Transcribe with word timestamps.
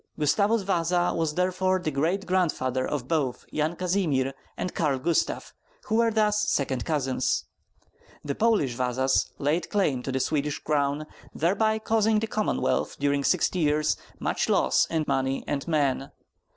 Gustavus 0.17 0.63
Vasa 0.63 1.13
was 1.13 1.35
therefore 1.35 1.77
the 1.77 1.91
great 1.91 2.25
grandfather 2.25 2.87
of 2.87 3.07
both 3.07 3.45
Yan 3.51 3.75
Kazimir 3.75 4.33
and 4.57 4.73
Karl 4.73 4.97
Gustav, 4.97 5.53
who 5.83 5.97
were 5.97 6.09
thus 6.09 6.49
second 6.49 6.85
cousins. 6.85 7.45
The 8.25 8.33
Polish 8.33 8.73
Vasas 8.73 9.29
laid 9.37 9.69
claim 9.69 10.01
to 10.01 10.11
the 10.11 10.19
Swedish 10.19 10.57
crown, 10.57 11.05
thereby 11.35 11.77
causing 11.77 12.17
the 12.17 12.25
Commonwealth 12.25 12.97
during 12.99 13.23
sixty 13.23 13.59
years 13.59 13.95
much 14.19 14.49
loss 14.49 14.87
in 14.87 15.05
money 15.07 15.43
and 15.45 15.67
men. 15.67 16.09